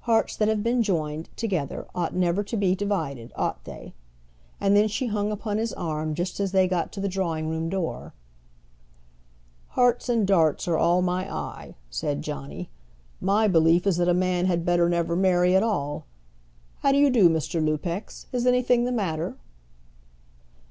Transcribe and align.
Hearts 0.00 0.34
that 0.36 0.48
have 0.48 0.62
been 0.62 0.82
joined 0.82 1.28
together 1.36 1.86
ought 1.94 2.14
never 2.14 2.42
to 2.42 2.56
be 2.56 2.74
divided; 2.74 3.34
ought 3.36 3.62
they?" 3.64 3.92
And 4.58 4.74
then 4.74 4.88
she 4.88 5.08
hung 5.08 5.30
upon 5.30 5.58
his 5.58 5.74
arm 5.74 6.14
just 6.14 6.40
as 6.40 6.52
they 6.52 6.66
got 6.66 6.90
to 6.92 7.00
the 7.02 7.06
drawing 7.08 7.50
room 7.50 7.68
door. 7.68 8.14
"Hearts 9.76 10.08
and 10.08 10.26
darts 10.26 10.66
are 10.66 10.78
all 10.78 11.02
my 11.02 11.30
eye," 11.30 11.74
said 11.90 12.22
Johnny. 12.22 12.70
"My 13.20 13.46
belief 13.46 13.86
is 13.86 13.98
that 13.98 14.08
a 14.08 14.14
man 14.14 14.46
had 14.46 14.64
better 14.64 14.88
never 14.88 15.14
marry 15.14 15.54
at 15.54 15.62
all. 15.62 16.06
How 16.78 16.90
d'you 16.92 17.10
do, 17.10 17.28
Mr. 17.28 17.62
Lupex? 17.62 18.24
Is 18.32 18.46
anything 18.46 18.84
the 18.86 18.90
matter?" 18.90 19.36